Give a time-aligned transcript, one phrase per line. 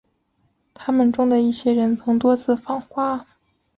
[0.73, 3.23] 他们中的一些人曾多次访华。